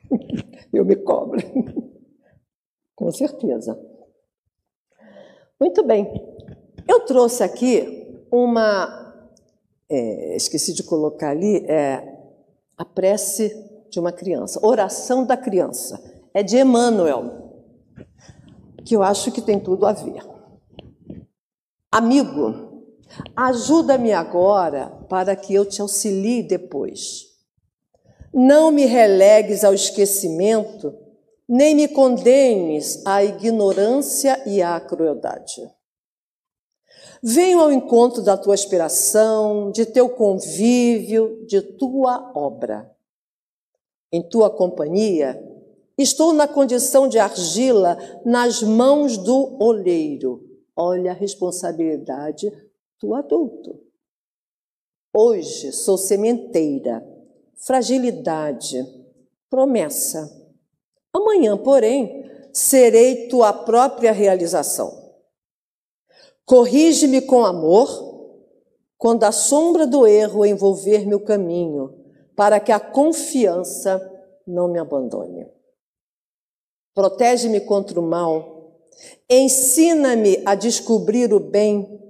[0.72, 1.40] eu me cobro.
[2.94, 3.92] Com certeza.
[5.60, 6.10] Muito bem.
[6.86, 9.02] Eu trouxe aqui uma.
[9.88, 11.64] É, esqueci de colocar ali.
[11.66, 12.14] É,
[12.76, 13.54] a prece
[13.90, 16.02] de uma criança, oração da criança.
[16.32, 17.62] É de Emmanuel,
[18.84, 20.22] que eu acho que tem tudo a ver.
[21.92, 22.82] Amigo,
[23.36, 27.26] ajuda-me agora para que eu te auxilie depois.
[28.32, 30.92] Não me relegues ao esquecimento,
[31.48, 35.62] nem me condenes à ignorância e à crueldade.
[37.22, 42.90] Venho ao encontro da tua aspiração, de teu convívio, de tua obra.
[44.12, 45.42] Em tua companhia,
[45.96, 50.42] estou na condição de argila nas mãos do olheiro.
[50.76, 52.50] Olha a responsabilidade
[53.00, 53.80] do adulto.
[55.14, 57.02] Hoje sou sementeira
[57.56, 58.84] fragilidade,
[59.48, 60.43] promessa.
[61.14, 64.92] Amanhã, porém, serei tua própria realização.
[66.44, 68.12] Corrige-me com amor,
[68.98, 71.94] quando a sombra do erro envolver meu caminho,
[72.34, 74.00] para que a confiança
[74.46, 75.46] não me abandone.
[76.94, 78.80] Protege-me contra o mal,
[79.28, 82.00] ensina-me a descobrir o bem.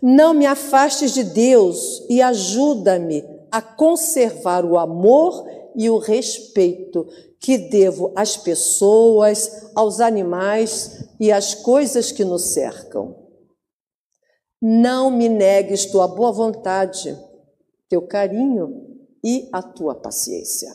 [0.00, 7.06] Não me afastes de Deus e ajuda-me a conservar o amor e o respeito
[7.38, 13.14] que devo às pessoas, aos animais e às coisas que nos cercam.
[14.60, 17.16] Não me negues tua boa vontade,
[17.88, 20.74] teu carinho e a tua paciência.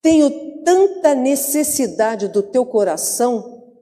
[0.00, 3.74] Tenho tanta necessidade do teu coração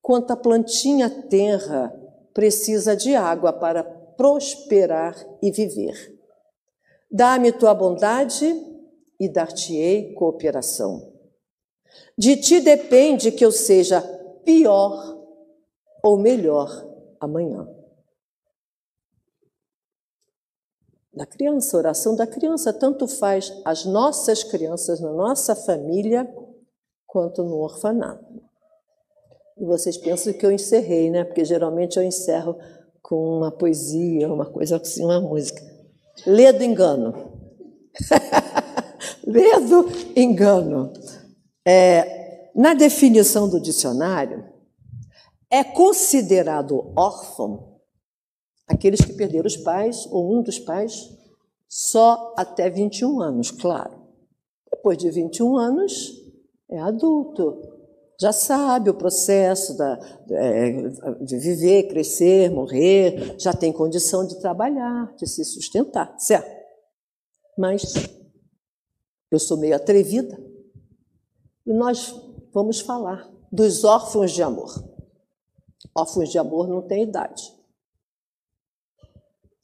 [0.00, 1.92] quanto a plantinha terra
[2.32, 6.18] precisa de água para prosperar e viver.
[7.10, 8.77] Dá-me tua bondade
[9.18, 11.12] e dar-te-ei cooperação.
[12.16, 14.00] De ti depende que eu seja
[14.44, 15.18] pior
[16.02, 16.68] ou melhor
[17.20, 17.68] amanhã.
[21.12, 26.32] Da criança, oração da criança, tanto faz as nossas crianças na nossa família
[27.06, 28.40] quanto no orfanato.
[29.56, 31.24] E vocês pensam que eu encerrei, né?
[31.24, 32.56] Porque geralmente eu encerro
[33.02, 35.60] com uma poesia, uma coisa assim, uma música.
[36.24, 37.32] Ledo engano.
[39.28, 39.86] Ledo
[40.16, 40.90] engano.
[41.66, 44.42] É, na definição do dicionário,
[45.50, 47.78] é considerado órfão
[48.66, 51.10] aqueles que perderam os pais ou um dos pais
[51.68, 53.98] só até 21 anos, claro.
[54.70, 56.10] Depois de 21 anos,
[56.70, 57.60] é adulto,
[58.20, 59.98] já sabe o processo da,
[60.30, 60.72] é,
[61.20, 66.50] de viver, crescer, morrer, já tem condição de trabalhar, de se sustentar, certo?
[67.56, 67.92] Mas
[69.30, 70.38] eu sou meio atrevida
[71.66, 72.14] e nós
[72.52, 74.72] vamos falar dos órfãos de amor.
[75.94, 77.54] Órfãos de amor não tem idade.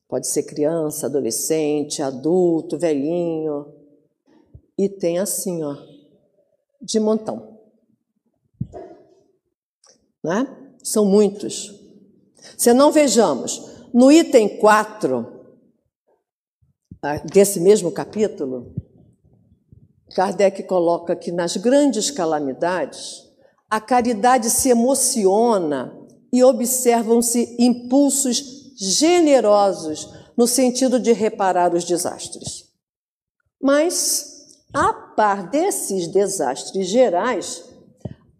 [0.09, 3.72] Pode ser criança, adolescente, adulto, velhinho.
[4.77, 5.77] E tem assim, ó,
[6.81, 7.55] de montão
[10.24, 10.47] né?
[10.82, 11.78] São muitos.
[12.57, 13.62] Se não vejamos,
[13.93, 15.26] no item 4
[17.03, 18.74] ah, desse mesmo capítulo,
[20.15, 23.25] Kardec coloca que nas grandes calamidades,
[23.69, 25.93] a caridade se emociona
[26.33, 32.65] e observam-se impulsos generosos no sentido de reparar os desastres.
[33.61, 37.65] Mas, a par desses desastres gerais,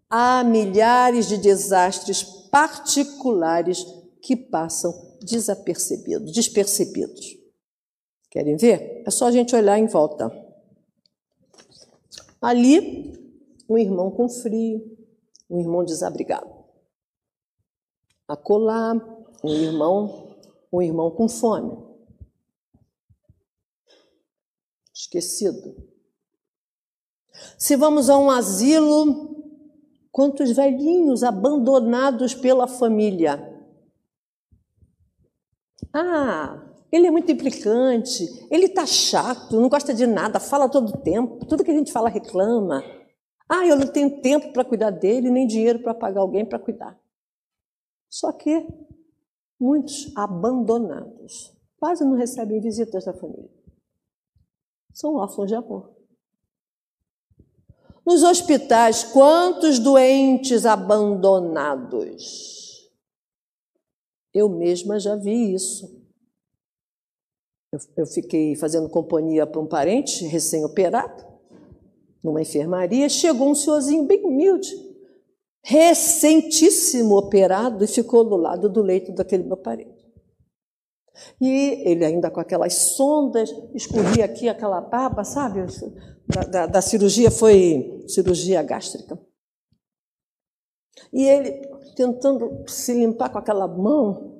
[0.09, 3.85] há milhares de desastres particulares
[4.21, 7.25] que passam desapercebidos, despercebidos.
[8.29, 9.03] Querem ver?
[9.05, 10.44] É só a gente olhar em volta.
[12.45, 13.13] Ali,
[13.69, 14.97] um irmão com frio,
[15.49, 16.53] um irmão desabrigado.
[18.27, 18.93] Acolá,
[19.43, 20.35] um irmão
[20.75, 21.71] um irmão com fome.
[24.93, 25.75] Esquecido.
[27.57, 29.35] Se vamos a um asilo,
[30.11, 33.53] quantos velhinhos abandonados pela família.
[35.93, 40.97] Ah, ele é muito implicante, ele tá chato, não gosta de nada, fala todo o
[40.97, 42.83] tempo, tudo que a gente fala reclama.
[43.49, 46.99] Ah, eu não tenho tempo para cuidar dele, nem dinheiro para pagar alguém para cuidar.
[48.09, 48.65] Só que
[49.59, 53.49] muitos abandonados, quase não recebem visitas da família.
[54.93, 55.93] São órfãos de amor.
[58.05, 62.45] Nos hospitais, quantos doentes abandonados?
[64.33, 66.04] Eu mesma já vi isso.
[67.75, 71.25] Eu, eu fiquei fazendo companhia para um parente recém-operado,
[72.23, 73.09] numa enfermaria.
[73.09, 74.73] Chegou um senhorzinho bem humilde,
[75.61, 80.05] recentíssimo operado, e ficou do lado do leito daquele meu parente.
[81.39, 85.65] E ele ainda com aquelas sondas, escorria aqui aquela baba, sabe?
[86.27, 89.19] Da, da, da, cirurgia foi cirurgia gástrica.
[91.11, 91.61] E ele
[91.95, 94.34] tentando se limpar com aquela mão.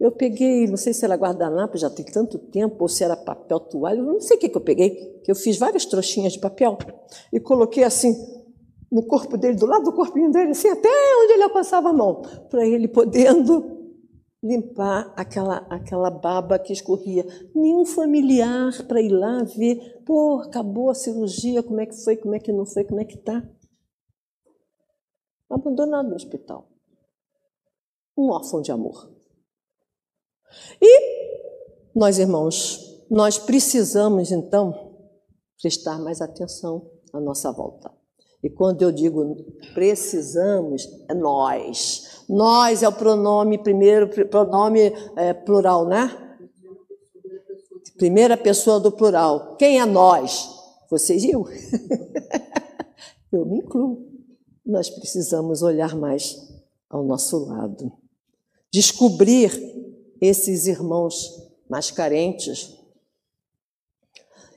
[0.00, 3.60] Eu peguei, não sei se era guardanapo, já tem tanto tempo, ou se era papel
[3.60, 6.78] toalha, não sei o que, que eu peguei, que eu fiz várias trouxinhas de papel
[7.30, 8.16] e coloquei assim
[8.90, 12.22] no corpo dele, do lado do corpinho dele, assim, até onde ele alcançava a mão,
[12.48, 13.78] para ele podendo
[14.42, 17.24] limpar aquela, aquela baba que escorria.
[17.54, 22.34] Nenhum familiar para ir lá ver, pô, acabou a cirurgia, como é que foi, como
[22.34, 23.46] é que não foi, como é que tá.
[25.48, 26.68] Abandonado no hospital.
[28.16, 29.19] Um órfão de amor.
[30.80, 31.20] E
[31.94, 34.92] nós, irmãos, nós precisamos então
[35.60, 37.90] prestar mais atenção à nossa volta.
[38.42, 39.36] E quando eu digo
[39.74, 42.24] precisamos, é nós.
[42.28, 46.36] Nós é o pronome, primeiro pronome é, plural, né?
[47.98, 49.56] Primeira pessoa do plural.
[49.56, 50.48] Quem é nós?
[50.88, 51.46] Vocês e eu.
[53.30, 54.08] eu me incluo.
[54.64, 56.36] Nós precisamos olhar mais
[56.88, 57.92] ao nosso lado.
[58.72, 59.50] Descobrir
[60.20, 62.76] esses irmãos mais carentes,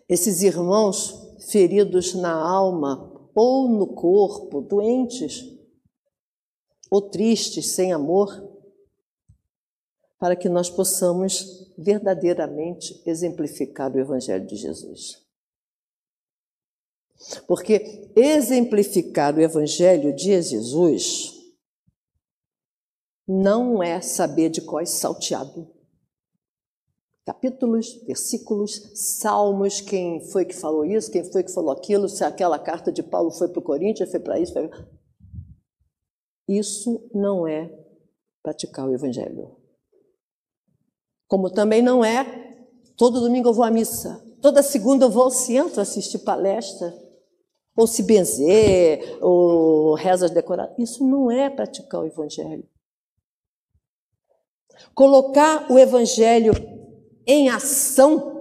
[0.10, 5.52] esses irmãos feridos na alma, ou no corpo, doentes
[6.90, 8.52] ou tristes, sem amor,
[10.20, 15.22] para que nós possamos verdadeiramente exemplificar o Evangelho de Jesus.
[17.48, 21.43] Porque exemplificar o Evangelho de Jesus
[23.28, 25.74] não é saber de qual salteado
[27.26, 32.60] capítulos, versículos, salmos, quem foi que falou isso, quem foi que falou aquilo, se aquela
[32.60, 34.54] carta de Paulo foi para o Coríntios, foi para isso.
[34.54, 34.70] Foi...
[36.48, 37.72] Isso não é
[38.42, 39.56] praticar o Evangelho.
[41.28, 42.58] Como também não é
[42.98, 46.94] todo domingo eu vou à missa, toda segunda eu vou ao centro assistir palestra,
[47.76, 50.78] ou se benzer, ou rezas decoradas.
[50.78, 52.68] Isso não é praticar o Evangelho.
[54.94, 56.54] Colocar o Evangelho
[57.26, 58.34] em ação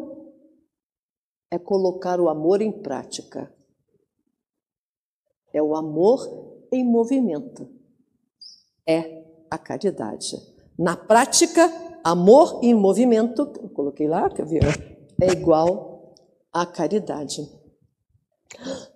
[1.50, 3.52] é colocar o amor em prática.
[5.52, 7.68] É o amor em movimento.
[8.86, 10.36] É a caridade.
[10.78, 11.70] Na prática,
[12.02, 14.62] amor em movimento, eu coloquei lá, quer ver?
[15.20, 16.14] É igual
[16.52, 17.46] à caridade.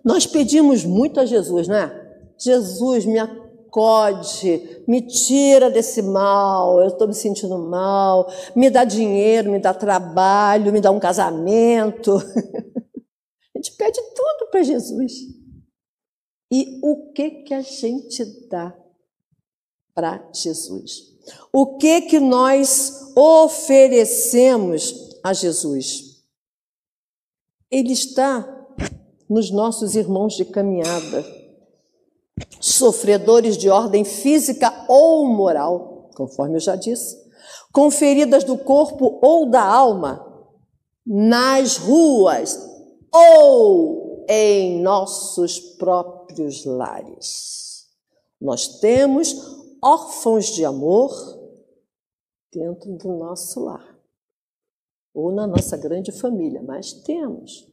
[0.03, 2.03] Nós pedimos muito a Jesus, né?
[2.39, 3.19] Jesus, me
[3.67, 9.73] acode, me tira desse mal, eu estou me sentindo mal, me dá dinheiro, me dá
[9.73, 12.17] trabalho, me dá um casamento.
[12.17, 15.13] a gente pede tudo para Jesus.
[16.51, 18.73] E o que que a gente dá
[19.93, 21.17] para Jesus?
[21.51, 26.23] O que que nós oferecemos a Jesus?
[27.69, 28.53] Ele está
[29.29, 31.36] nos nossos irmãos de caminhada
[32.59, 37.17] sofredores de ordem física ou moral, conforme eu já disse,
[37.71, 40.25] com feridas do corpo ou da alma,
[41.05, 42.59] nas ruas
[43.13, 47.85] ou em nossos próprios lares.
[48.39, 49.35] Nós temos
[49.81, 51.11] órfãos de amor
[52.51, 53.97] dentro do nosso lar,
[55.13, 57.67] ou na nossa grande família, mas temos.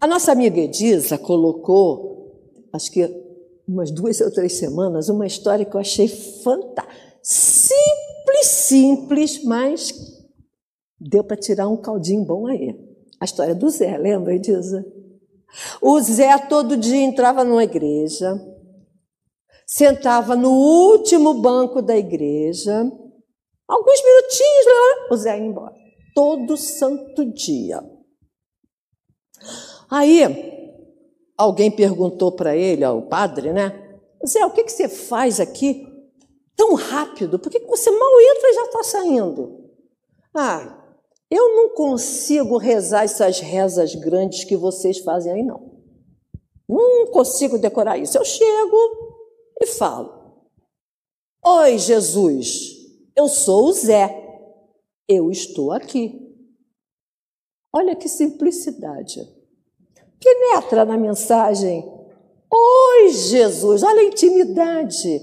[0.00, 3.27] A nossa amiga Edisa colocou, acho que
[3.68, 6.96] umas duas ou três semanas, uma história que eu achei fantástica.
[7.22, 9.92] Simples, simples, mas
[10.98, 12.74] deu para tirar um caldinho bom aí.
[13.20, 14.84] A história do Zé, lembra, Edisa?
[15.82, 18.40] O Zé todo dia entrava numa igreja,
[19.66, 22.90] sentava no último banco da igreja
[23.68, 24.66] Alguns minutinhos,
[25.10, 25.74] o Zé ia embora.
[26.14, 27.82] Todo santo dia.
[29.90, 30.57] Aí,
[31.38, 34.00] alguém perguntou para ele, ó, o padre, né?
[34.26, 35.86] Zé, o que, que você faz aqui
[36.56, 37.38] tão rápido?
[37.38, 39.70] Por que, que você mal entra e já está saindo?
[40.34, 40.84] Ah,
[41.30, 45.78] eu não consigo rezar essas rezas grandes que vocês fazem aí, não.
[46.68, 48.18] Não consigo decorar isso.
[48.18, 48.76] Eu chego
[49.60, 50.44] e falo:
[51.44, 52.76] Oi, Jesus,
[53.16, 54.26] eu sou o Zé.
[55.08, 56.28] Eu estou aqui.
[57.72, 59.37] Olha que simplicidade.
[60.20, 61.84] Penetra na mensagem.
[62.50, 65.20] Oi, Jesus, olha a intimidade.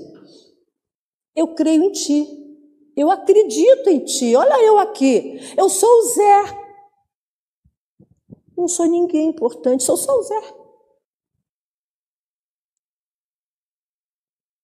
[1.35, 2.45] Eu creio em ti.
[2.95, 4.35] Eu acredito em ti.
[4.35, 5.39] Olha eu aqui.
[5.57, 6.65] Eu sou o Zé.
[8.55, 10.65] Não sou ninguém importante, sou só o Zé.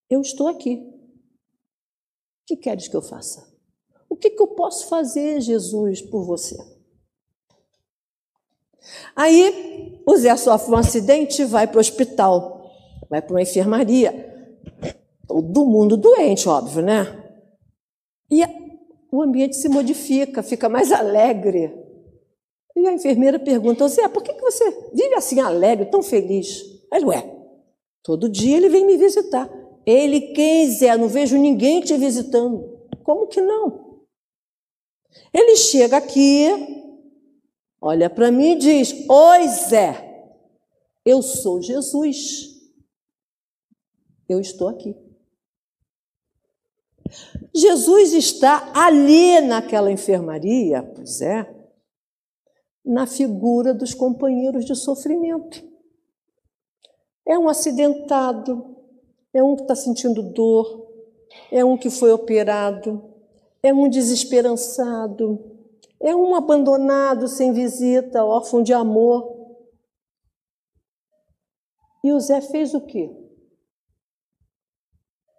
[0.09, 0.75] Eu estou aqui.
[0.75, 3.51] O que queres que eu faça?
[4.09, 6.57] O que, que eu posso fazer, Jesus, por você?
[9.15, 12.71] Aí o Zé sofre um acidente e vai para o hospital,
[13.09, 14.29] vai para uma enfermaria.
[15.27, 17.17] Todo mundo doente, óbvio, né?
[18.29, 18.41] E
[19.11, 21.73] o ambiente se modifica, fica mais alegre.
[22.75, 26.63] E a enfermeira pergunta, Zé, por que você vive assim alegre, tão feliz?
[26.91, 27.29] Ele, ué,
[28.01, 29.49] todo dia ele vem me visitar.
[29.85, 30.95] Ele, quem, Zé?
[30.95, 32.79] Não vejo ninguém te visitando.
[33.03, 34.01] Como que não?
[35.33, 36.47] Ele chega aqui,
[37.81, 40.29] olha para mim e diz: Oi, Zé,
[41.03, 42.51] eu sou Jesus.
[44.29, 44.95] Eu estou aqui.
[47.53, 51.53] Jesus está ali naquela enfermaria, pois é,
[52.85, 55.61] na figura dos companheiros de sofrimento.
[57.25, 58.77] É um acidentado,
[59.33, 60.87] é um que está sentindo dor,
[61.51, 63.03] é um que foi operado,
[63.61, 65.50] é um desesperançado,
[66.01, 69.39] é um abandonado sem visita, órfão de amor.
[72.03, 73.09] E o Zé fez o quê?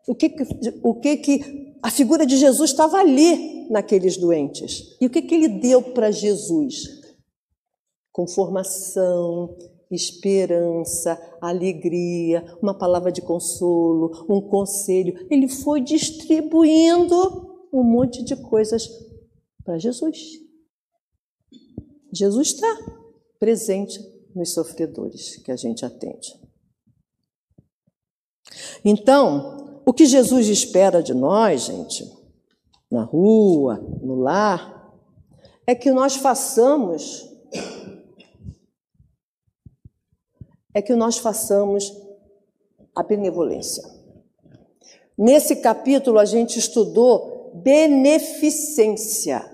[0.07, 0.35] O que,
[0.83, 4.97] o que, que a figura de Jesus estava ali naqueles doentes?
[5.01, 7.01] E o que, que ele deu para Jesus?
[8.13, 9.57] Conformação,
[9.91, 15.27] esperança, alegria, uma palavra de consolo, um conselho.
[15.31, 18.89] Ele foi distribuindo um monte de coisas
[19.65, 20.42] para Jesus.
[22.13, 22.79] Jesus está
[23.39, 23.99] presente
[24.35, 26.41] nos sofredores que a gente atende.
[28.85, 32.05] Então, o que Jesus espera de nós, gente,
[32.91, 34.93] na rua, no lar,
[35.67, 37.31] é que nós façamos
[40.75, 41.93] é que nós façamos
[42.95, 43.83] a benevolência.
[45.19, 49.52] Nesse capítulo a gente estudou beneficência,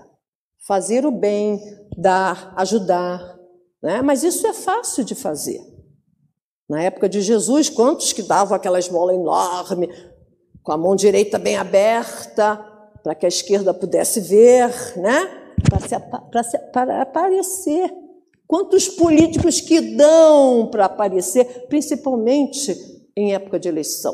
[0.69, 1.59] fazer o bem,
[1.97, 3.39] dar, ajudar,
[3.81, 4.03] né?
[4.03, 5.59] Mas isso é fácil de fazer.
[6.69, 9.89] Na época de Jesus, quantos que davam aquela esmola enorme,
[10.61, 12.57] com a mão direita bem aberta,
[13.01, 15.55] para que a esquerda pudesse ver, né?
[16.71, 17.91] Para aparecer.
[18.45, 22.77] Quantos políticos que dão para aparecer, principalmente
[23.17, 24.13] em época de eleição?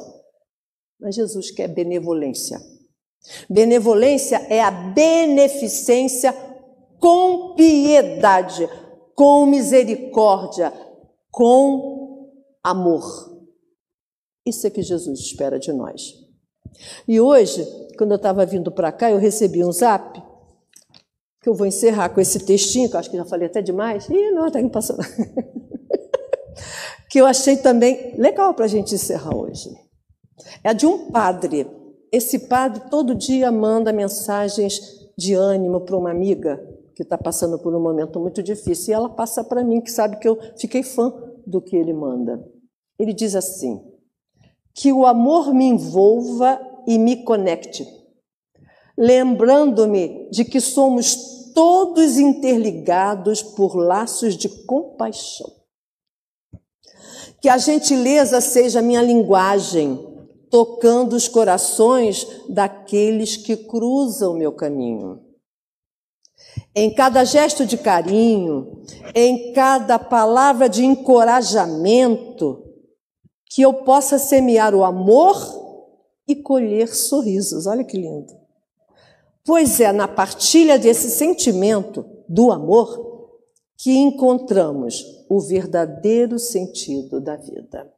[1.01, 2.61] Mas Jesus quer benevolência.
[3.49, 6.44] Benevolência é a beneficência
[6.99, 8.69] com piedade,
[9.15, 10.71] com misericórdia,
[11.31, 12.31] com
[12.63, 13.03] amor.
[14.45, 16.13] Isso é que Jesus espera de nós.
[17.07, 17.65] E hoje,
[17.97, 20.21] quando eu estava vindo para cá, eu recebi um zap,
[21.41, 24.09] que eu vou encerrar com esse textinho, que eu acho que já falei até demais.
[24.09, 24.99] Ih, não, está passando.
[27.09, 29.69] que eu achei também legal para a gente encerrar hoje.
[30.63, 31.67] É de um padre.
[32.11, 34.79] Esse padre todo dia manda mensagens
[35.17, 36.59] de ânimo para uma amiga
[36.95, 38.91] que está passando por um momento muito difícil.
[38.91, 41.13] E ela passa para mim, que sabe que eu fiquei fã
[41.45, 42.43] do que ele manda.
[42.97, 43.81] Ele diz assim:
[44.73, 47.87] que o amor me envolva e me conecte,
[48.97, 55.49] lembrando-me de que somos todos interligados por laços de compaixão.
[57.41, 60.13] Que a gentileza seja minha linguagem,
[60.49, 65.24] tocando os corações daqueles que cruzam meu caminho.
[66.75, 68.81] Em cada gesto de carinho,
[69.15, 72.63] em cada palavra de encorajamento,
[73.49, 75.37] que eu possa semear o amor
[76.27, 77.65] e colher sorrisos.
[77.65, 78.33] Olha que lindo.
[79.45, 83.39] Pois é na partilha desse sentimento do amor
[83.77, 87.93] que encontramos o verdadeiro sentido da vida.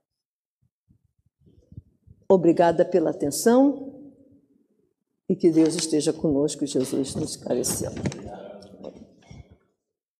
[2.30, 3.94] Obrigada pela atenção
[5.30, 8.02] E que Deus esteja conosco, Jesus nos esclarecendo.